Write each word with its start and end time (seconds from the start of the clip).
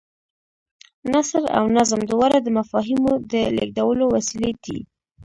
نثر 1.13 1.43
او 1.57 1.63
نظم 1.77 2.01
دواړه 2.11 2.37
د 2.41 2.47
مفاهیمو 2.57 3.13
د 3.31 3.33
لېږدولو 3.57 4.05
وسیلې 4.15 4.51
دي. 4.63 4.79